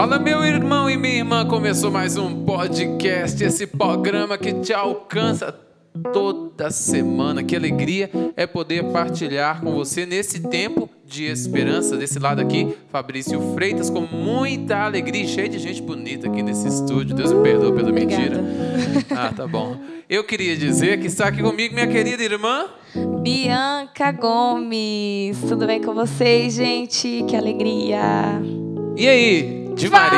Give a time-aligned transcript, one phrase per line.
[0.00, 5.52] Fala meu irmão e minha irmã, começou mais um podcast, esse programa que te alcança
[6.10, 7.44] toda semana.
[7.44, 11.98] Que alegria é poder partilhar com você nesse tempo de esperança.
[11.98, 17.14] Desse lado aqui, Fabrício Freitas, com muita alegria cheio de gente bonita aqui nesse estúdio.
[17.14, 18.42] Deus me perdoe pela mentira.
[19.10, 19.76] Ah, tá bom.
[20.08, 22.68] Eu queria dizer que está aqui comigo minha querida irmã.
[23.22, 27.22] Bianca Gomes, tudo bem com vocês, gente?
[27.28, 28.40] Que alegria!
[28.96, 30.10] E aí, de Maria?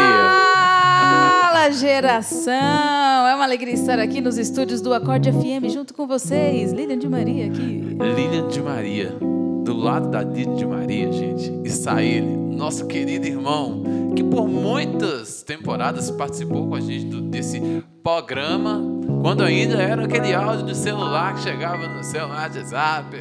[1.40, 2.52] Fala, geração!
[2.52, 6.72] É uma alegria estar aqui nos estúdios do Acorde FM junto com vocês.
[6.72, 7.96] Lilian de Maria aqui.
[8.00, 9.16] Lilian de Maria.
[9.64, 15.44] Do lado da Lilian de Maria, gente, está ele, nosso querido irmão, que por muitas
[15.44, 17.62] temporadas participou com a gente do, desse
[18.02, 18.82] programa,
[19.22, 23.16] quando ainda era aquele áudio do celular que chegava no seu WhatsApp.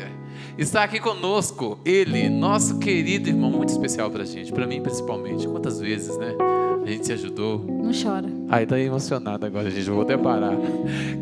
[0.57, 5.47] Está aqui conosco ele, nosso querido irmão, muito especial pra gente, pra mim principalmente.
[5.47, 6.35] Quantas vezes, né?
[6.83, 7.59] A gente se ajudou.
[7.59, 8.27] Não chora.
[8.49, 9.88] Ai, tá emocionado agora, gente.
[9.88, 10.55] Eu vou até parar.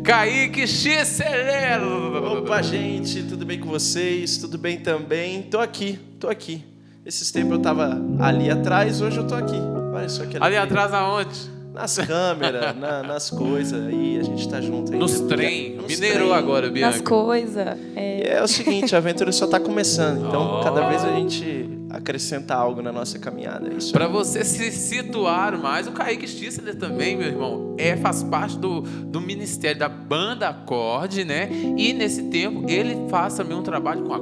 [0.02, 2.38] Kaique Xcelero!
[2.38, 4.38] Opa, gente, tudo bem com vocês?
[4.38, 5.42] Tudo bem também?
[5.42, 6.64] Tô aqui, tô aqui.
[7.04, 9.56] Esses tempos eu tava ali atrás, hoje eu tô aqui.
[9.94, 11.59] Olha só que Ali atrás aonde?
[11.80, 14.98] Nas câmeras, na- nas coisas aí, a gente tá junto aí.
[14.98, 15.28] Nos né?
[15.28, 15.74] trem.
[15.76, 16.38] Nos Mineirou trem.
[16.38, 16.92] agora, Bianca.
[16.98, 17.66] Nas coisas.
[17.96, 20.64] É, é o seguinte, a aventura só tá começando, então Oh.
[20.64, 23.68] cada vez a gente acrescenta algo na nossa caminhada.
[23.68, 23.92] É.
[23.92, 28.80] Para você se situar mais, o Kaique Stisseler também, meu irmão, é, faz parte do,
[28.82, 31.48] do ministério da banda Acorde, né?
[31.76, 34.18] E nesse tempo ele faz também um trabalho com a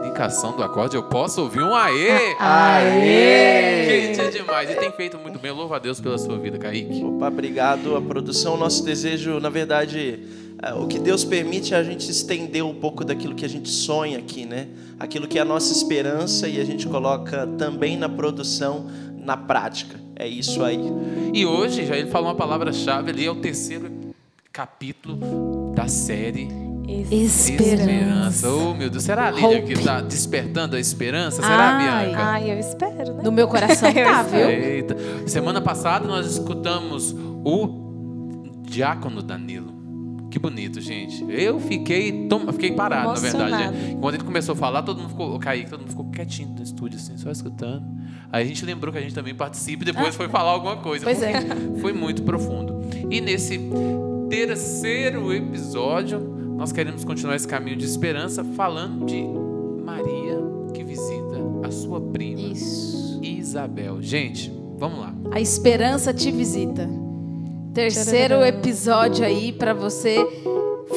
[0.00, 0.96] comunicação do Acorde.
[0.96, 2.34] Eu posso ouvir um aê!
[2.38, 3.84] Aê!
[3.86, 4.70] Gente, é demais.
[4.70, 5.50] E tem feito muito bem.
[5.52, 7.04] Louva a Deus pela sua vida, Kaique.
[7.04, 7.94] Opa, obrigado.
[7.94, 10.20] A produção, nosso desejo, na verdade,
[10.62, 13.68] é, o que Deus permite é a gente estender um pouco daquilo que a gente
[13.68, 14.68] sonha aqui, né?
[14.98, 20.00] Aquilo que é a nossa esperança e a gente coloca também na produção, na prática.
[20.16, 20.80] É isso aí.
[21.32, 23.90] E hoje, já ele falou uma palavra-chave ali, é o terceiro
[24.52, 26.69] capítulo da série
[27.10, 28.48] Esperança.
[28.50, 29.04] Oh, meu Deus.
[29.04, 31.42] Será a Lília que está despertando a esperança?
[31.42, 32.06] Será, Ai.
[32.06, 32.22] Bianca?
[32.24, 33.22] Ai, eu espero, né?
[33.22, 34.48] No meu coração tá, viu?
[34.48, 34.96] Eita.
[35.26, 37.14] Semana passada nós escutamos
[37.44, 39.70] o Diácono Danilo.
[40.30, 41.24] Que bonito, gente.
[41.28, 43.76] Eu fiquei, tom- fiquei parado, na verdade.
[43.76, 43.96] Né?
[44.00, 47.00] Quando ele começou a falar, todo mundo ficou, Kaique, todo mundo ficou quietinho no estúdio,
[47.00, 47.84] assim, só escutando.
[48.30, 51.04] Aí a gente lembrou que a gente também participa e depois foi falar alguma coisa.
[51.04, 51.32] Pois é.
[51.80, 52.80] Foi muito profundo.
[53.10, 53.58] E nesse
[54.28, 59.22] terceiro episódio, nós queremos continuar esse caminho de esperança falando de
[59.82, 60.38] Maria
[60.74, 63.18] que visita a sua prima Isso.
[63.22, 64.02] Isabel.
[64.02, 65.14] Gente, vamos lá.
[65.30, 66.86] A esperança te visita.
[67.72, 70.18] Terceiro episódio aí para você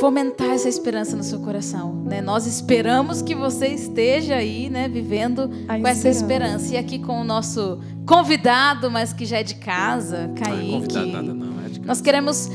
[0.01, 2.19] fomentar essa esperança no seu coração, né?
[2.19, 6.73] Nós esperamos que você esteja aí, né, vivendo A com essa esperança.
[6.73, 10.71] E aqui com o nosso convidado, mas que já é de casa, Não é Kaique.
[10.71, 11.65] convidado nada, não.
[11.65, 12.49] É de Nós queremos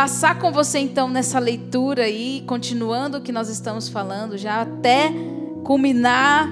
[0.00, 5.12] passar com você então nessa leitura aí, continuando o que nós estamos falando, já até
[5.62, 6.48] culminar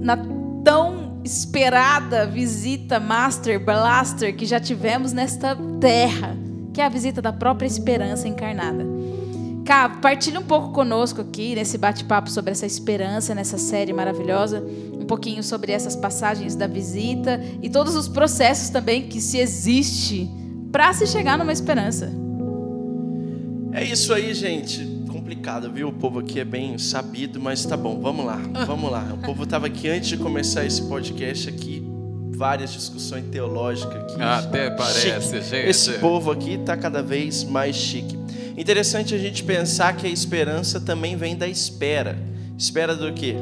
[0.00, 0.16] na
[0.64, 6.36] tão esperada visita Master Blaster que já tivemos nesta terra,
[6.72, 8.84] que é a visita da própria esperança encarnada.
[9.64, 14.60] Cá, partilha um pouco conosco aqui nesse bate-papo sobre essa esperança, nessa série maravilhosa,
[14.92, 20.28] um pouquinho sobre essas passagens da visita e todos os processos também que se existe
[20.72, 22.23] para se chegar numa esperança.
[23.74, 24.86] É isso aí, gente.
[25.10, 25.88] Complicado, viu?
[25.88, 29.04] O povo aqui é bem sabido, mas tá bom, vamos lá, vamos lá.
[29.14, 31.84] O povo tava aqui antes de começar esse podcast aqui,
[32.36, 34.22] várias discussões teológicas aqui.
[34.22, 35.42] Até parece, Chique.
[35.42, 35.68] gente.
[35.68, 38.16] Esse povo aqui tá cada vez mais chique.
[38.56, 42.16] Interessante a gente pensar que a esperança também vem da espera.
[42.56, 43.34] Espera do quê?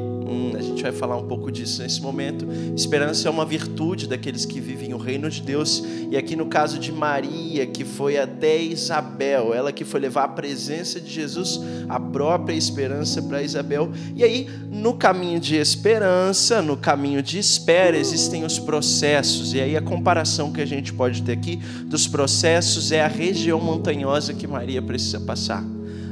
[0.83, 2.45] Gente vai falar um pouco disso nesse momento.
[2.75, 5.81] Esperança é uma virtude daqueles que vivem o reino de Deus.
[6.11, 10.27] E aqui no caso de Maria, que foi até Isabel, ela que foi levar a
[10.27, 13.93] presença de Jesus, a própria esperança para Isabel.
[14.13, 19.53] E aí, no caminho de esperança, no caminho de espera, existem os processos.
[19.53, 23.61] E aí a comparação que a gente pode ter aqui dos processos é a região
[23.61, 25.63] montanhosa que Maria precisa passar.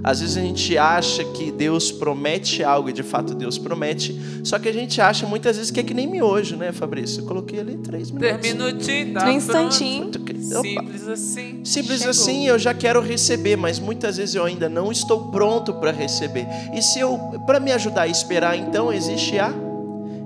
[0.04, 4.58] Às vezes a gente acha que Deus promete algo e de fato Deus promete, só
[4.58, 7.22] que a gente acha muitas vezes que é que nem miojo, né, Fabrício?
[7.22, 8.40] Eu coloquei ali três minutos.
[8.40, 10.08] Três minutinhos, tá Um instantinho.
[10.08, 10.62] Opa.
[10.64, 11.62] Simples assim.
[11.64, 12.12] Simples Chegou.
[12.12, 16.48] assim, eu já quero receber, mas muitas vezes eu ainda não estou pronto para receber.
[16.74, 19.54] E se eu, para me ajudar a esperar, então existe a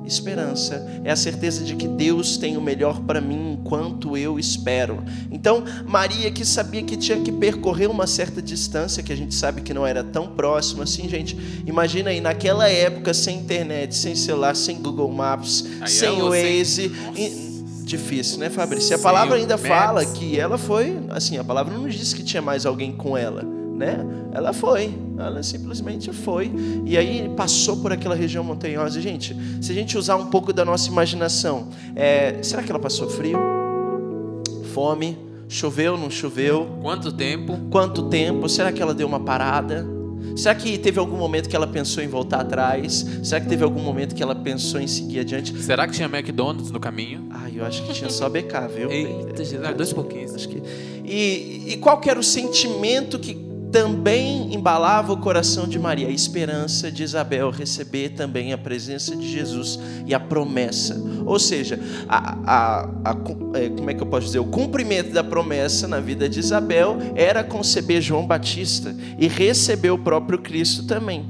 [0.07, 0.85] esperança.
[1.03, 5.03] É a certeza de que Deus tem o melhor para mim enquanto eu espero.
[5.31, 9.61] Então, Maria que sabia que tinha que percorrer uma certa distância, que a gente sabe
[9.61, 11.37] que não era tão próxima assim, gente.
[11.65, 16.57] Imagina aí naquela época sem internet, sem celular, sem Google Maps, Aí sem o sem-
[16.59, 16.91] Waze.
[17.15, 17.45] E-
[17.85, 18.95] Difícil, né, Fabrício?
[18.95, 22.41] A Sem palavra ainda fala que ela foi, assim, a palavra não diz que tinha
[22.41, 24.05] mais alguém com ela, né?
[24.31, 26.51] Ela foi, ela simplesmente foi.
[26.85, 29.01] E aí passou por aquela região montanhosa.
[29.01, 33.09] Gente, se a gente usar um pouco da nossa imaginação, é, será que ela passou
[33.09, 33.37] frio?
[34.73, 35.17] Fome?
[35.47, 36.79] Choveu, não choveu?
[36.81, 37.59] Quanto tempo?
[37.69, 38.49] Quanto tempo?
[38.49, 39.85] Será que ela deu uma parada?
[40.35, 43.05] Será que teve algum momento que ela pensou em voltar atrás?
[43.23, 45.55] Será que teve algum momento que ela pensou em seguir adiante?
[45.61, 47.27] Será que tinha McDonald's no caminho?
[47.29, 48.91] Ai, eu acho que tinha só BK, viu?
[48.91, 49.63] Eita, Jesus.
[49.63, 50.35] Ah, dois pouquinhos.
[50.35, 50.61] Acho que...
[51.05, 53.44] e, e qual que era o sentimento que
[53.79, 56.07] também embalava o coração de Maria?
[56.07, 60.95] A esperança de Isabel receber também a presença de Jesus e a promessa.
[61.25, 61.77] Ou seja,
[62.07, 63.17] a, a- a-
[63.59, 64.39] é, como é que eu posso dizer?
[64.39, 69.97] O cumprimento da promessa na vida de Isabel era conceber João Batista e receber o
[69.97, 71.25] próprio Cristo também.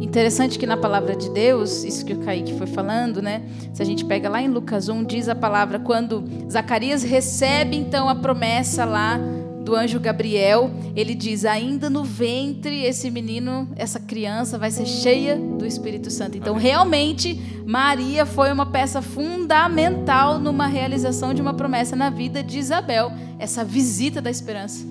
[0.00, 3.42] Interessante que na palavra de Deus, isso que o Kaique foi falando, né?
[3.72, 8.08] Se a gente pega lá em Lucas 1, diz a palavra, quando Zacarias recebe então
[8.08, 9.20] a promessa lá
[9.64, 15.36] do anjo Gabriel, ele diz: ainda no ventre esse menino, essa criança vai ser cheia
[15.36, 16.36] do Espírito Santo.
[16.36, 22.58] Então, realmente, Maria foi uma peça fundamental numa realização de uma promessa na vida de
[22.58, 24.86] Isabel, essa visita da esperança.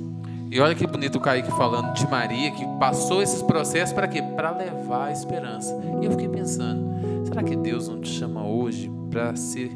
[0.49, 4.21] E olha que bonito o Kaique falando de Maria, que passou esses processos para quê?
[4.21, 5.75] Para levar a esperança.
[6.01, 9.71] E eu fiquei pensando, será que Deus não te chama hoje para ser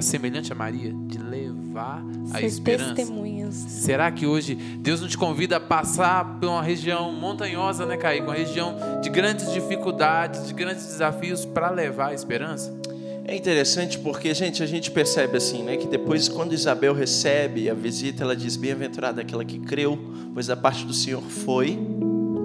[0.00, 0.92] semelhante a Maria?
[1.06, 2.02] De levar
[2.32, 2.94] a Ser esperança?
[2.94, 3.54] testemunhas.
[3.54, 8.24] Será que hoje Deus não te convida a passar por uma região montanhosa, né, Kaique?
[8.24, 12.72] Uma região de grandes dificuldades, de grandes desafios para levar a esperança?
[13.24, 17.74] É interessante porque, gente, a gente percebe assim, né, que depois quando Isabel recebe a
[17.74, 19.98] visita, ela diz: "Bem-aventurada aquela que creu,
[20.34, 21.78] pois a parte do Senhor foi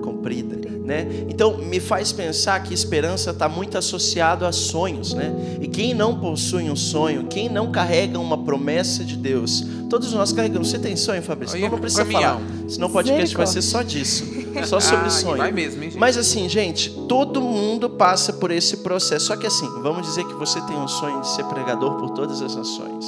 [0.03, 1.05] cumprida", né?
[1.27, 5.35] Então, me faz pensar que esperança está muito associado a sonhos, né?
[5.61, 10.31] E quem não possui um sonho, quem não carrega uma promessa de Deus, todos nós
[10.31, 10.69] carregamos.
[10.69, 11.57] Você tem sonho, Fabrício?
[11.57, 12.41] Olha, Não, precisa falar.
[12.69, 14.23] Senão o podcast vai ser só disso,
[14.65, 15.37] só sobre Ah, sonho.
[15.37, 15.91] Vai mesmo, hein?
[15.97, 19.25] Mas assim, gente, todo mundo passa por esse processo.
[19.25, 22.41] Só que assim, vamos dizer que você tem um sonho de ser pregador por todas
[22.41, 23.05] as nações.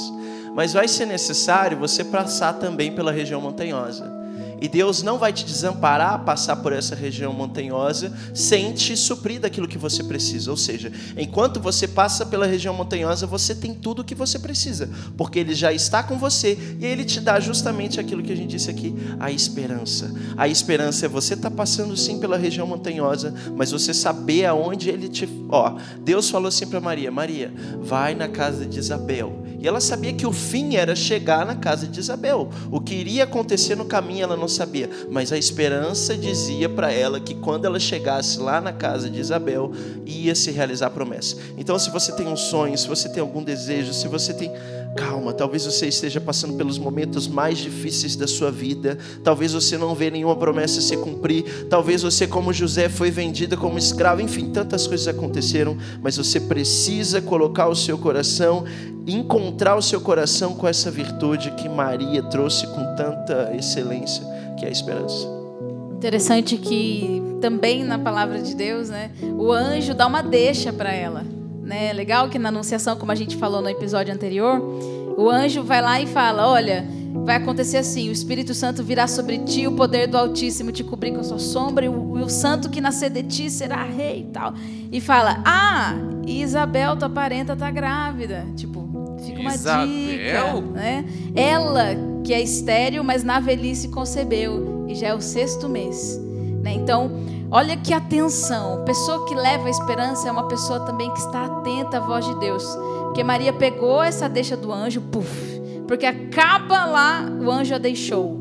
[0.54, 4.19] Mas vai ser necessário você passar também pela região montanhosa.
[4.62, 9.40] E Deus não vai te desamparar a passar por essa região montanhosa sem te suprir
[9.40, 10.52] daquilo que você precisa.
[10.52, 14.90] Ou seja, enquanto você passa pela região montanhosa, você tem tudo o que você precisa,
[15.18, 18.50] porque Ele já está com você e Ele te dá justamente aquilo que a gente
[18.50, 20.14] disse aqui, a esperança.
[20.38, 25.08] A esperança é você estar passando sim pela região montanhosa, mas você saber aonde Ele
[25.08, 25.28] te.
[25.50, 29.50] Ó, Deus falou assim para Maria: Maria, vai na casa de Isabel.
[29.62, 32.50] E ela sabia que o fim era chegar na casa de Isabel.
[32.72, 37.20] O que iria acontecer no caminho ela não sabia, mas a esperança dizia para ela
[37.20, 39.72] que quando ela chegasse lá na casa de Isabel,
[40.06, 41.38] ia se realizar a promessa.
[41.58, 44.52] Então, se você tem um sonho, se você tem algum desejo, se você tem.
[44.98, 48.98] Calma, talvez você esteja passando pelos momentos mais difíceis da sua vida.
[49.24, 51.68] Talvez você não vê nenhuma promessa se cumprir.
[51.70, 54.20] Talvez você, como José, foi vendida como escravo.
[54.20, 55.78] Enfim, tantas coisas aconteceram.
[56.02, 58.66] Mas você precisa colocar o seu coração,
[59.08, 64.24] encontrar o seu coração com essa virtude que Maria trouxe com tanta excelência,
[64.60, 65.28] que é a esperança.
[65.96, 71.26] Interessante que também na palavra de Deus, né, o anjo dá uma deixa para ela,
[71.64, 71.92] né?
[71.94, 74.62] Legal que na anunciação, como a gente falou no episódio anterior,
[75.18, 76.86] o anjo vai lá e fala: "Olha,
[77.26, 81.12] vai acontecer assim, o Espírito Santo virá sobre ti, o poder do Altíssimo te cobrir
[81.12, 84.22] com a sua sombra, e o, e o santo que nascer de ti será rei"
[84.22, 84.54] e tal.
[84.92, 88.46] E fala: "Ah, Isabel, tua parenta tá grávida".
[88.56, 89.88] Tipo, fica uma Isabel?
[89.88, 91.06] dica, né?
[91.36, 96.16] Ela que é estéril, mas na velhice concebeu e já é o sexto mês.
[96.62, 96.74] Né?
[96.74, 97.10] Então,
[97.50, 98.86] olha que atenção.
[98.86, 102.36] Pessoa que leva a esperança é uma pessoa também que está atenta à voz de
[102.36, 102.64] Deus.
[103.06, 108.38] Porque Maria pegou essa deixa do anjo, puf, porque acaba lá, o anjo a deixou.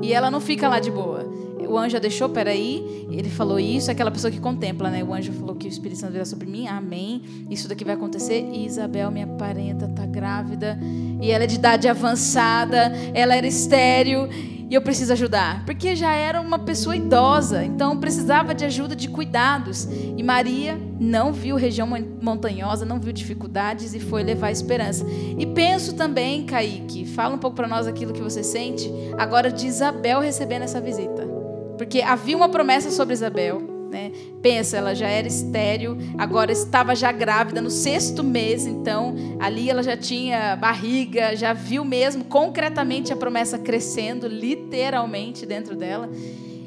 [0.00, 1.28] E ela não fica lá de boa.
[1.76, 5.04] O anjo a deixou, peraí, ele falou isso, aquela pessoa que contempla, né?
[5.04, 7.20] O anjo falou que o Espírito Santo virá sobre mim, amém.
[7.50, 8.48] Isso daqui vai acontecer.
[8.50, 10.78] E Isabel, minha parenta, tá grávida.
[11.20, 12.78] E ela é de idade avançada,
[13.12, 14.26] ela era estéril.
[14.70, 15.66] e eu preciso ajudar?
[15.66, 19.86] Porque já era uma pessoa idosa, então precisava de ajuda, de cuidados.
[20.16, 21.86] E Maria não viu região
[22.22, 25.04] montanhosa, não viu dificuldades e foi levar esperança.
[25.38, 29.66] E penso também, Kaique, fala um pouco para nós aquilo que você sente, agora de
[29.66, 31.35] Isabel recebendo essa visita.
[31.76, 34.12] Porque havia uma promessa sobre Isabel, né?
[34.42, 39.82] Pensa, ela já era estéril, agora estava já grávida no sexto mês, então ali ela
[39.82, 46.10] já tinha barriga, já viu mesmo concretamente a promessa crescendo, literalmente dentro dela.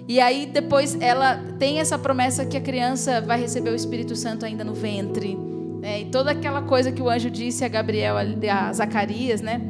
[0.07, 4.43] E aí depois ela tem essa promessa que a criança vai receber o Espírito Santo
[4.45, 5.37] ainda no ventre.
[5.79, 6.01] Né?
[6.01, 9.61] E toda aquela coisa que o anjo disse a Gabriel, a Zacarias, né?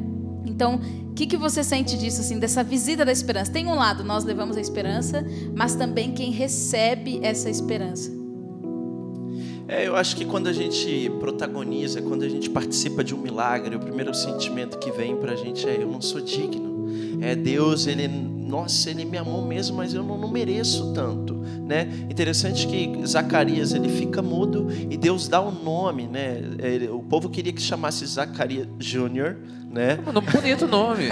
[0.44, 0.80] Então,
[1.10, 3.52] o que, que você sente disso, assim, dessa visita da esperança?
[3.52, 8.10] Tem um lado, nós levamos a esperança, mas também quem recebe essa esperança.
[9.68, 13.76] É, eu acho que quando a gente protagoniza, quando a gente participa de um milagre,
[13.76, 16.69] o primeiro sentimento que vem para a gente é: eu não sou digno.
[17.20, 21.88] É Deus, ele, nossa, ele me amou mesmo, mas eu não, não mereço tanto, né?
[22.10, 26.42] Interessante que Zacarias ele fica mudo e Deus dá o um nome, né?
[26.58, 29.36] Ele, o povo queria que chamasse Zacarias Júnior,
[29.70, 29.98] né?
[30.04, 31.04] Um bonito nome.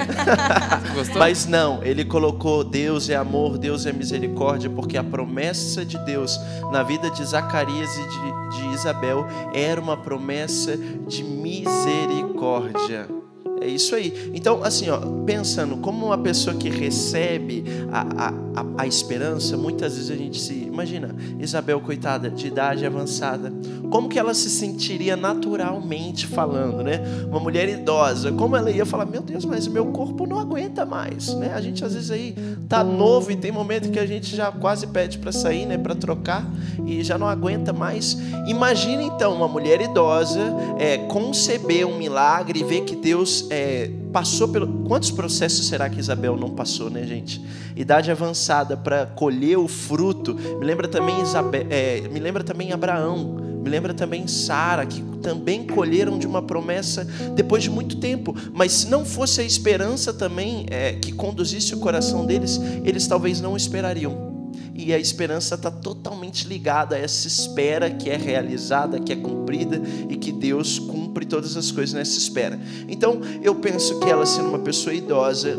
[1.16, 6.38] Mas não, ele colocou Deus é amor, Deus é misericórdia, porque a promessa de Deus
[6.73, 13.17] na vida de Zacarias e de, de Isabel era uma promessa de misericórdia.
[13.61, 14.31] É isso aí.
[14.35, 19.95] Então, assim, ó, pensando como uma pessoa que recebe a, a, a, a, esperança, muitas
[19.95, 23.53] vezes a gente se imagina, Isabel, coitada, de idade avançada,
[23.91, 27.00] como que ela se sentiria naturalmente falando, né?
[27.29, 30.85] Uma mulher idosa, como ela ia falar, meu Deus, mas o meu corpo não aguenta
[30.85, 31.53] mais, né?
[31.55, 32.35] A gente às vezes aí
[32.69, 35.79] tá novo e tem momento que a gente já quase pede para sair, né?
[35.79, 36.47] Para trocar
[36.87, 38.17] e já não aguenta mais.
[38.47, 40.41] Imagina então uma mulher idosa
[40.79, 44.67] é, conceber um milagre e ver que Deus é, passou pelo.
[44.87, 47.41] Quantos processos será que Isabel não passou, né, gente?
[47.77, 50.35] Idade avançada para colher o fruto.
[50.35, 53.47] Me lembra também Isabel, é, me lembra também Abraão.
[53.62, 58.35] Me lembra também Sara, que também colheram de uma promessa depois de muito tempo.
[58.53, 63.41] Mas se não fosse a esperança também é, que conduzisse o coração deles, eles talvez
[63.41, 64.27] não esperariam
[64.78, 69.82] e a esperança está totalmente ligada a essa espera que é realizada, que é cumprida
[70.08, 72.58] e que Deus cumpre todas as coisas nessa espera.
[72.88, 75.58] Então, eu penso que ela, sendo uma pessoa idosa,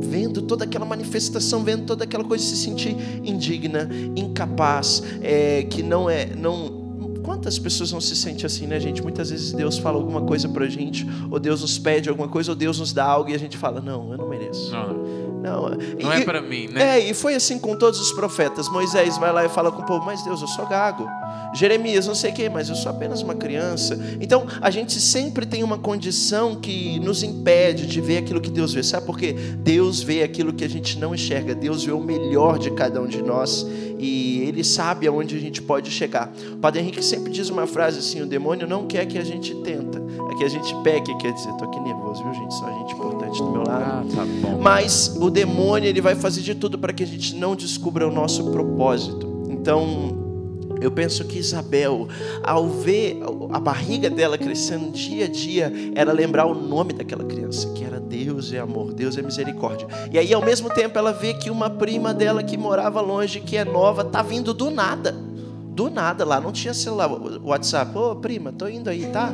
[0.00, 6.08] vendo toda aquela manifestação, vendo toda aquela coisa, se sentir indigna, incapaz, é, que não
[6.08, 6.86] é, não
[7.26, 9.02] Quantas pessoas não se sentem assim, né, gente?
[9.02, 12.56] Muitas vezes Deus fala alguma coisa pra gente, ou Deus nos pede alguma coisa, ou
[12.56, 14.70] Deus nos dá algo e a gente fala: Não, eu não mereço.
[14.70, 15.25] Não.
[15.42, 15.68] Não,
[16.00, 16.98] não é e, é para mim, né?
[16.98, 18.68] É, e foi assim com todos os profetas.
[18.68, 21.08] Moisés vai lá e fala com o povo: Mas Deus, eu sou gago.
[21.54, 23.98] Jeremias, não sei o quê, mas eu sou apenas uma criança.
[24.20, 28.74] Então, a gente sempre tem uma condição que nos impede de ver aquilo que Deus
[28.74, 28.82] vê.
[28.82, 29.32] Sabe por quê?
[29.32, 31.54] Deus vê aquilo que a gente não enxerga.
[31.54, 33.66] Deus vê o melhor de cada um de nós
[33.98, 36.32] e Ele sabe aonde a gente pode chegar.
[36.52, 39.54] O Padre Henrique sempre diz uma frase assim: o demônio não quer que a gente
[39.56, 40.02] tenta, é
[40.36, 41.14] que a gente peque.
[41.16, 42.54] Quer dizer, tô aqui nervoso, viu, gente?
[42.54, 43.84] Só gente importante do meu lado.
[43.84, 44.58] Ah, tá bom.
[44.60, 48.12] Mas o demônio ele vai fazer de tudo para que a gente não descubra o
[48.12, 49.46] nosso propósito.
[49.48, 50.26] Então
[50.80, 52.06] eu penso que Isabel,
[52.42, 53.18] ao ver
[53.50, 57.98] a barriga dela crescendo dia a dia, era lembrar o nome daquela criança, que era
[57.98, 59.86] Deus é amor, Deus é misericórdia.
[60.12, 63.56] E aí, ao mesmo tempo, ela vê que uma prima dela que morava longe, que
[63.56, 65.25] é nova, tá vindo do nada.
[65.76, 67.06] Do nada lá, não tinha celular,
[67.44, 67.96] WhatsApp.
[67.98, 69.30] Ô, prima, tô indo aí, tá?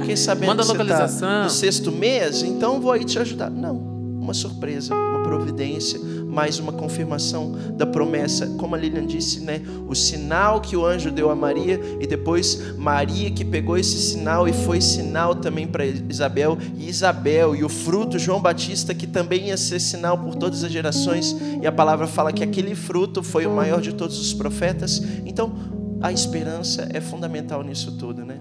[0.00, 3.48] Fiquei sabendo Manda que você tá no sexto mês, então vou aí te ajudar.
[3.48, 3.74] Não,
[4.20, 9.62] uma surpresa, uma providência mais uma confirmação da promessa, como a Lilian disse, né?
[9.88, 14.46] O sinal que o anjo deu a Maria e depois Maria que pegou esse sinal
[14.46, 19.46] e foi sinal também para Isabel e Isabel e o fruto João Batista que também
[19.48, 23.46] ia ser sinal por todas as gerações e a palavra fala que aquele fruto foi
[23.46, 25.02] o maior de todos os profetas.
[25.24, 28.38] Então, a esperança é fundamental nisso tudo, né?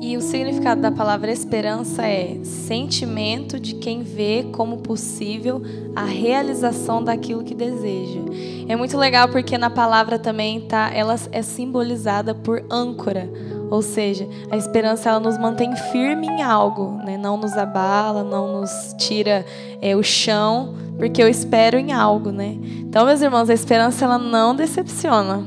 [0.00, 5.62] E o significado da palavra esperança é sentimento de quem vê como possível
[5.94, 8.20] a realização daquilo que deseja.
[8.68, 13.30] É muito legal porque na palavra também tá, ela é simbolizada por âncora,
[13.70, 17.16] ou seja, a esperança ela nos mantém firme em algo, né?
[17.16, 19.46] não nos abala, não nos tira
[19.80, 22.56] é, o chão, porque eu espero em algo, né?
[22.80, 25.44] Então, meus irmãos, a esperança ela não decepciona,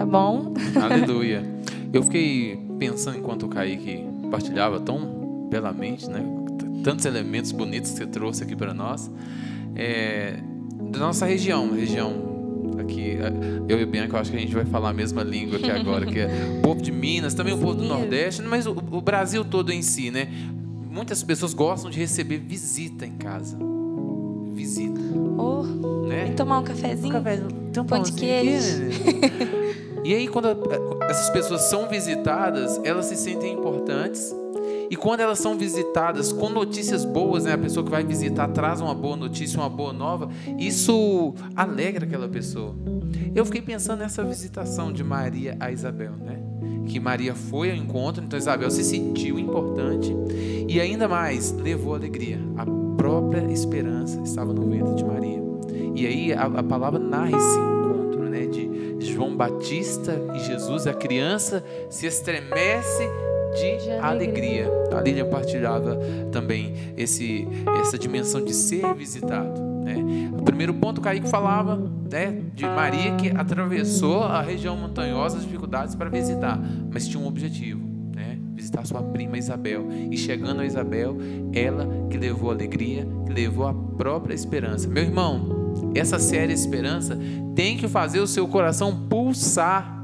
[0.00, 0.54] tá bom?
[0.80, 1.44] Aleluia.
[1.92, 6.24] Eu fiquei pensando enquanto o Kaique partilhava tão belamente, né?
[6.82, 9.10] Tantos elementos bonitos que você trouxe aqui para nós.
[9.76, 10.38] É,
[10.90, 12.30] da nossa região, região
[12.78, 13.18] aqui,
[13.68, 15.70] eu e o Bianca, eu acho que a gente vai falar a mesma língua aqui
[15.70, 16.28] agora, que é
[16.58, 19.82] o povo de Minas, também o povo do Nordeste, mas o, o Brasil todo em
[19.82, 20.28] si, né?
[20.90, 23.58] Muitas pessoas gostam de receber visita em casa.
[24.52, 24.98] Visita.
[25.36, 25.62] Oh,
[26.06, 26.24] né?
[26.24, 27.12] vem tomar um cafezinho?
[27.12, 29.80] Café, tem um Pão de pãozinho aqui, queijo.
[30.04, 30.48] E aí, quando
[31.08, 34.34] essas pessoas são visitadas, elas se sentem importantes.
[34.90, 37.52] E quando elas são visitadas com notícias boas, né?
[37.52, 40.28] A pessoa que vai visitar traz uma boa notícia, uma boa nova,
[40.58, 42.74] isso alegra aquela pessoa.
[43.34, 46.40] Eu fiquei pensando nessa visitação de Maria a Isabel, né?
[46.88, 50.12] Que Maria foi ao encontro, então Isabel se sentiu importante
[50.68, 52.40] e ainda mais levou alegria.
[52.56, 52.66] A
[52.96, 55.40] própria esperança estava no ventre de Maria.
[55.94, 57.79] E aí a, a palavra narra esse
[59.40, 63.08] Batista e Jesus, a criança se estremece
[63.54, 64.66] de, De alegria.
[64.66, 64.98] alegria.
[64.98, 65.98] A Lilian partilhava
[66.30, 67.48] também esse,
[67.80, 69.58] essa dimensão de ser visitado.
[69.82, 69.96] Né?
[70.38, 71.76] O primeiro ponto, o Kaique falava
[72.12, 76.60] né, de Maria que atravessou a região montanhosa, as dificuldades para visitar,
[76.92, 77.80] mas tinha um objetivo.
[78.14, 78.38] Né?
[78.52, 79.88] Visitar sua prima Isabel.
[80.10, 81.16] E chegando a Isabel,
[81.54, 84.86] ela que levou alegria, que levou a própria esperança.
[84.86, 85.59] Meu irmão,
[85.94, 87.18] essa série Esperança
[87.54, 90.00] tem que fazer o seu coração pulsar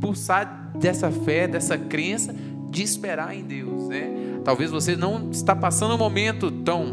[0.00, 2.34] pulsar dessa fé, dessa crença
[2.70, 4.40] de esperar em Deus, né?
[4.44, 6.86] Talvez você não está passando um momento tão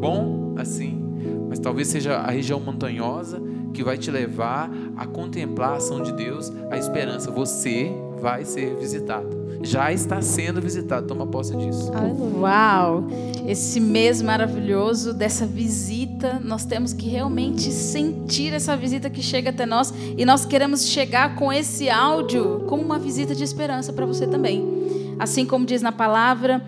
[0.00, 1.00] bom assim,
[1.48, 3.40] mas talvez seja a região montanhosa
[3.72, 7.30] que vai te levar a contemplar a ação de Deus, a esperança.
[7.30, 7.90] Você
[8.20, 9.41] vai ser visitado.
[9.62, 11.06] Já está sendo visitado.
[11.06, 11.92] Toma posse disso.
[11.94, 12.36] Aleluia.
[12.38, 13.04] Uau!
[13.46, 19.66] Esse mês maravilhoso dessa visita, nós temos que realmente sentir essa visita que chega até
[19.66, 24.26] nós e nós queremos chegar com esse áudio como uma visita de esperança para você
[24.26, 24.82] também.
[25.18, 26.62] Assim como diz na palavra,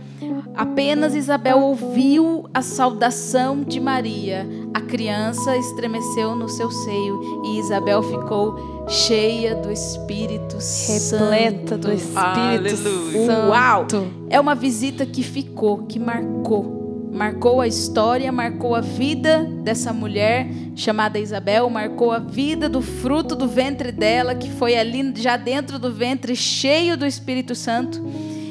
[0.54, 4.46] apenas Isabel ouviu a saudação de Maria.
[4.74, 11.94] A criança estremeceu no seu seio e Isabel ficou cheia do Espírito Repleta do Santo.
[11.94, 13.26] Espírito Aleluia.
[13.26, 13.48] Santo.
[13.50, 13.86] Uau!
[14.28, 17.08] É uma visita que ficou, que marcou.
[17.12, 23.36] Marcou a história, marcou a vida dessa mulher chamada Isabel, marcou a vida do fruto
[23.36, 28.04] do ventre dela, que foi ali já dentro do ventre, cheio do Espírito Santo.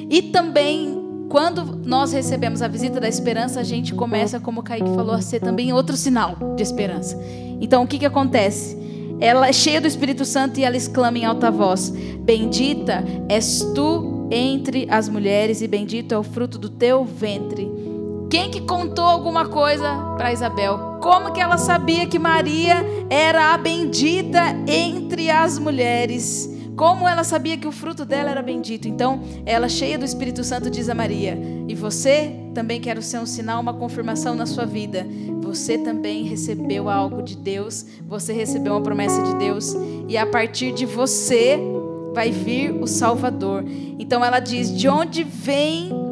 [0.09, 1.02] E também,
[1.33, 5.21] quando nós recebemos a visita da esperança, a gente começa, como o Kaique falou, a
[5.21, 7.19] ser também outro sinal de esperança.
[7.59, 8.77] Então, o que, que acontece?
[9.19, 14.27] Ela é cheia do Espírito Santo e ela exclama em alta voz: Bendita és tu
[14.29, 17.67] entre as mulheres e bendito é o fruto do teu ventre.
[18.29, 20.99] Quem que contou alguma coisa para Isabel?
[21.01, 26.52] Como que ela sabia que Maria era a bendita entre as mulheres?
[26.75, 28.87] Como ela sabia que o fruto dela era bendito?
[28.87, 33.25] Então, ela, cheia do Espírito Santo, diz a Maria: E você também quero ser um
[33.25, 35.05] sinal, uma confirmação na sua vida.
[35.41, 39.75] Você também recebeu algo de Deus, você recebeu uma promessa de Deus,
[40.07, 41.59] e a partir de você
[42.13, 43.63] vai vir o Salvador.
[43.99, 46.02] Então ela diz: De onde vem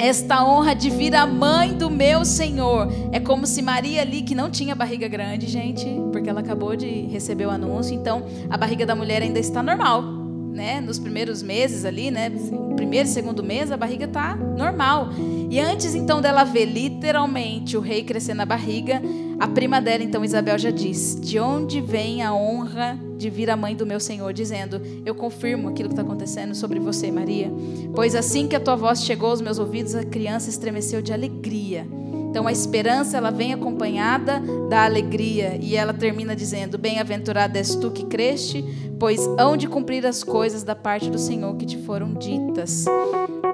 [0.00, 2.88] esta honra de vir a mãe do meu Senhor.
[3.12, 7.02] É como se Maria ali, que não tinha barriga grande, gente, porque ela acabou de
[7.06, 10.80] receber o anúncio, então a barriga da mulher ainda está normal, né?
[10.80, 12.32] Nos primeiros meses ali, né?
[12.76, 15.10] Primeiro e segundo mês, a barriga está normal.
[15.50, 19.02] E antes então dela ver literalmente o rei crescer na barriga,
[19.40, 23.56] a prima dela, então Isabel, já diz: De onde vem a honra de vir a
[23.56, 24.32] mãe do meu Senhor?
[24.32, 27.50] Dizendo: Eu confirmo aquilo que está acontecendo sobre você, Maria.
[27.96, 31.84] Pois assim que a tua voz chegou aos meus ouvidos, a criança estremeceu de alegria.
[32.30, 37.90] Então a esperança ela vem acompanhada da alegria e ela termina dizendo: Bem-aventurada és tu
[37.90, 38.64] que creste,
[39.00, 42.84] pois hão de cumprir as coisas da parte do Senhor que te foram ditas.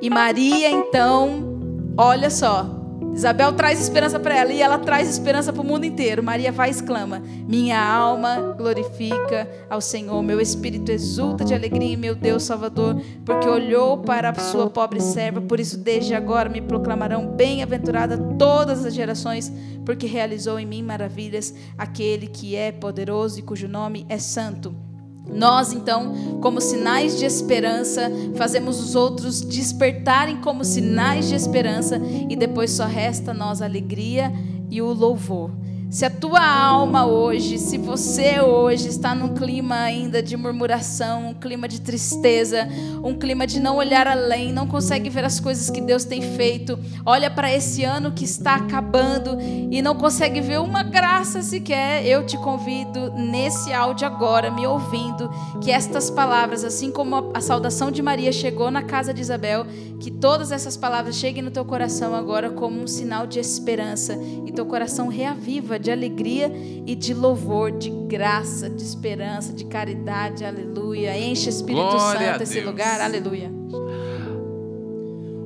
[0.02, 1.55] E Maria então,
[1.96, 2.76] olha só,
[3.16, 6.22] Isabel traz esperança para ela e ela traz esperança para o mundo inteiro.
[6.22, 11.96] Maria vai e exclama: Minha alma glorifica ao Senhor, meu espírito exulta de alegria em
[11.96, 15.40] meu Deus Salvador, porque olhou para a sua pobre serva.
[15.40, 19.50] Por isso, desde agora me proclamarão bem-aventurada todas as gerações,
[19.85, 24.86] porque realizou em mim maravilhas aquele que é poderoso e cujo nome é santo.
[25.32, 32.36] Nós, então, como sinais de esperança, fazemos os outros despertarem como sinais de esperança e
[32.36, 34.32] depois só resta nós a alegria
[34.70, 35.50] e o louvor.
[35.88, 41.35] Se a tua alma hoje, se você hoje está num clima ainda de murmuração, um
[41.35, 42.66] clima de tristeza,
[43.05, 46.77] um clima de não olhar além, não consegue ver as coisas que Deus tem feito,
[47.05, 52.27] olha para esse ano que está acabando e não consegue ver uma graça sequer, eu
[52.27, 55.31] te convido nesse áudio agora, me ouvindo,
[55.62, 59.64] que estas palavras, assim como a, saudação de Maria chegou na casa de Isabel,
[60.01, 64.51] que todas essas palavras cheguem no teu coração agora como um sinal de esperança e
[64.51, 66.50] teu coração reaviva de alegria
[66.86, 71.18] e de louvor, de graça, de esperança, de caridade, aleluia.
[71.18, 73.50] Enche Espírito Glória Santo esse lugar, aleluia.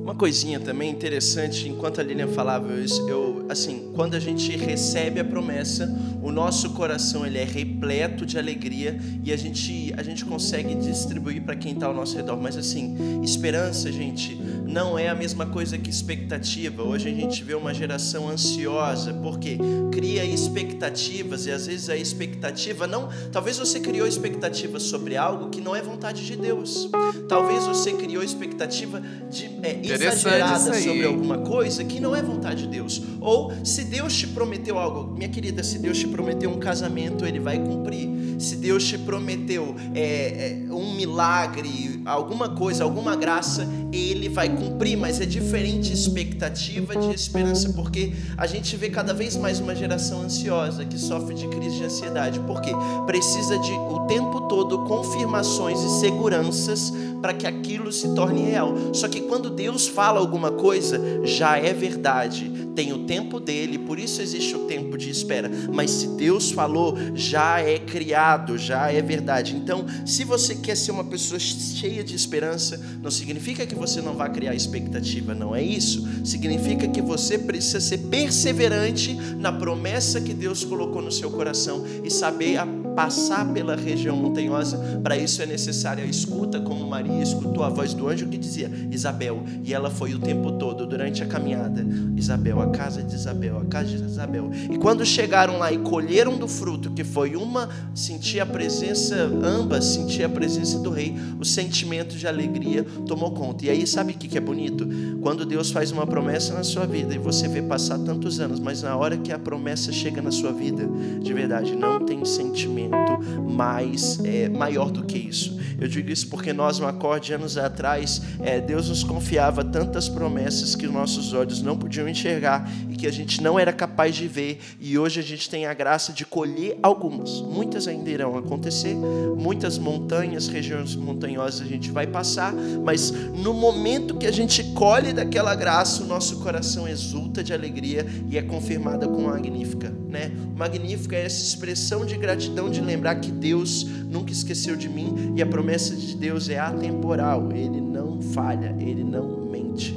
[0.03, 5.19] Uma coisinha também interessante, enquanto a Lilian falava, eu, eu, assim, quando a gente recebe
[5.19, 5.87] a promessa,
[6.21, 11.43] o nosso coração ele é repleto de alegria e a gente, a gente consegue distribuir
[11.43, 12.37] para quem está ao nosso redor.
[12.37, 14.35] Mas assim, esperança, gente,
[14.65, 16.81] não é a mesma coisa que expectativa.
[16.81, 19.57] Hoje a gente vê uma geração ansiosa, porque
[19.91, 23.09] cria expectativas e às vezes a expectativa não.
[23.31, 26.89] Talvez você criou expectativa sobre algo que não é vontade de Deus.
[27.27, 32.67] Talvez você criou expectativa de, é, exagerada sobre alguma coisa que não é vontade de
[32.67, 33.01] Deus.
[33.19, 37.39] Ou se Deus te prometeu algo, minha querida, se Deus te prometeu um casamento, Ele
[37.39, 38.09] vai cumprir.
[38.39, 44.97] Se Deus te prometeu é, é, um milagre, alguma coisa, alguma graça, Ele vai cumprir.
[44.97, 50.21] Mas é diferente expectativa de esperança, porque a gente vê cada vez mais uma geração
[50.21, 52.71] ansiosa que sofre de crise de ansiedade, porque
[53.05, 58.73] precisa de o tempo todo confirmações e seguranças para que aquilo se torne real.
[58.93, 63.99] Só que quando Deus fala alguma coisa, já é verdade, tem o tempo dele, por
[63.99, 65.49] isso existe o tempo de espera.
[65.71, 69.55] Mas se Deus falou, já é criado, já é verdade.
[69.55, 74.13] Então, se você quer ser uma pessoa cheia de esperança, não significa que você não
[74.15, 76.07] vai criar expectativa, não é isso.
[76.23, 82.09] Significa que você precisa ser perseverante na promessa que Deus colocou no seu coração e
[82.09, 84.77] saber a passar pela região montanhosa.
[85.01, 88.69] Para isso é necessária a escuta, como Maria escutou a voz do anjo que dizia:
[88.91, 89.43] Isabel.
[89.63, 93.65] E ela foi o tempo todo, durante a caminhada: Isabel, a casa de Isabel, a
[93.65, 94.51] casa de Isabel.
[94.69, 99.85] E quando chegaram lá e colheram do fruto, que foi uma, sentir a presença, ambas
[99.85, 103.65] sentir a presença do rei, o sentimento de alegria tomou conta.
[103.65, 104.87] E aí, sabe o que é bonito?
[105.21, 108.81] Quando Deus faz uma promessa na sua vida e você vê passar tantos anos, mas
[108.81, 110.87] na hora que a promessa chega na sua vida,
[111.21, 115.59] de verdade, não tem sentimento mais é, maior do que isso.
[115.79, 120.75] Eu digo isso porque nós, no acorde, anos atrás, é, Deus nos confiava tantas promessas
[120.75, 122.69] que nossos olhos não podiam enxergar
[123.01, 124.59] que a gente não era capaz de ver.
[124.79, 127.41] E hoje a gente tem a graça de colher algumas.
[127.41, 134.15] Muitas ainda irão acontecer, muitas montanhas, regiões montanhosas a gente vai passar, mas no momento
[134.17, 139.07] que a gente colhe daquela graça, o nosso coração exulta de alegria e é confirmada
[139.07, 139.91] com magnífica.
[140.07, 140.31] Né?
[140.55, 145.41] Magnífica é essa expressão de gratidão de lembrar que Deus nunca esqueceu de mim e
[145.41, 149.95] a promessa de Deus é atemporal, ele não falha, ele não mente.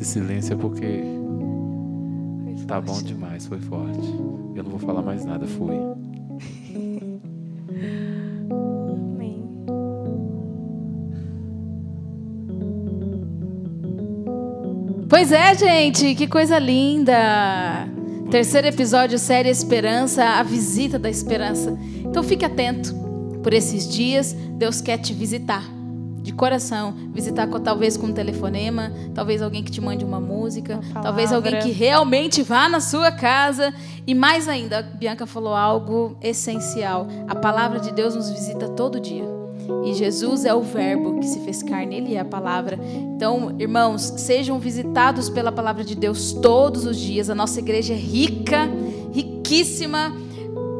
[0.00, 1.02] Esse silêncio é porque
[2.68, 4.06] tá bom demais, foi forte.
[4.54, 5.74] Eu não vou falar mais nada, fui.
[15.08, 17.88] Pois é, gente, que coisa linda!
[18.30, 21.76] Terceiro episódio, série Esperança, a visita da esperança.
[22.04, 22.94] Então fique atento
[23.42, 25.77] por esses dias, Deus quer te visitar
[26.28, 31.00] de coração, visitar talvez com um telefonema, talvez alguém que te mande uma música, Uma
[31.00, 33.72] talvez alguém que realmente vá na sua casa
[34.06, 37.08] e mais ainda, a Bianca falou algo essencial.
[37.26, 39.24] A palavra de Deus nos visita todo dia.
[39.84, 42.78] E Jesus é o Verbo que se fez carne, Ele é a palavra.
[43.16, 47.30] Então, irmãos, sejam visitados pela palavra de Deus todos os dias.
[47.30, 48.68] A nossa igreja é rica,
[49.12, 50.14] riquíssima,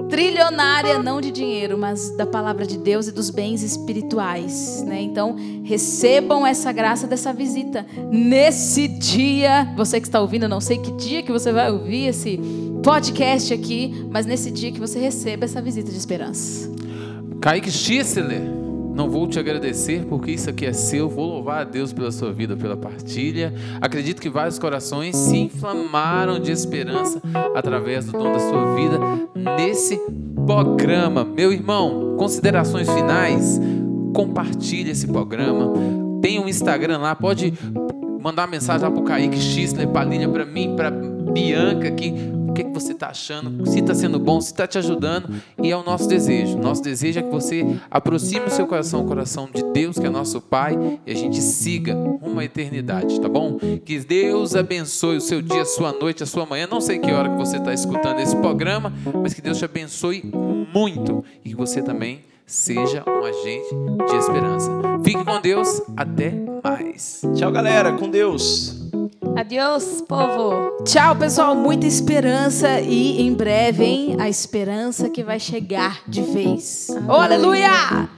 [0.09, 4.83] trilionária, não de dinheiro, mas da palavra de Deus e dos bens espirituais.
[4.87, 5.03] Né?
[5.03, 7.87] Então, recebam essa graça dessa visita.
[8.11, 12.41] Nesse dia, você que está ouvindo, não sei que dia que você vai ouvir esse
[12.83, 16.71] podcast aqui, mas nesse dia que você receba essa visita de esperança.
[17.41, 18.58] Kaique Schissler,
[18.99, 21.09] não vou te agradecer porque isso aqui é seu.
[21.09, 23.55] Vou louvar a Deus pela sua vida, pela partilha.
[23.81, 27.23] Acredito que vários corações se inflamaram de esperança
[27.55, 28.99] através do dom da sua vida
[29.57, 29.97] nesse
[30.45, 31.25] programa.
[31.25, 33.61] Meu irmão, considerações finais.
[34.13, 35.73] Compartilhe esse programa.
[36.21, 37.55] Tem um Instagram lá, pode
[38.21, 39.39] mandar mensagem lá pro Kaique
[39.93, 42.13] pra Lília, pra mim, pra Bianca aqui.
[42.49, 43.67] O que, que você está achando?
[43.67, 45.31] Se está sendo bom, se está te ajudando.
[45.63, 46.57] E é o nosso desejo.
[46.59, 50.11] Nosso desejo é que você aproxime o seu coração ao coração de Deus, que é
[50.11, 53.59] nosso Pai, e a gente siga uma eternidade, tá bom?
[53.85, 56.67] Que Deus abençoe o seu dia, a sua noite, a sua manhã.
[56.71, 60.23] Não sei que hora que você está escutando esse programa, mas que Deus te abençoe
[60.73, 63.75] muito e que você também seja um agente
[64.09, 64.71] de esperança.
[65.05, 65.83] Fique com Deus.
[65.97, 66.33] Até
[66.65, 67.23] mais.
[67.37, 67.93] Tchau, galera.
[67.93, 68.78] Com Deus.
[69.37, 70.83] Adiós, povo.
[70.85, 71.55] Tchau, pessoal.
[71.55, 74.17] Muita esperança e em breve, hein?
[74.19, 76.89] A esperança que vai chegar de vez.
[77.09, 78.09] Oh, aleluia!